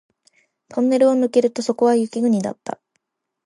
[0.69, 2.79] トンネルを抜けるとそこは雪国だった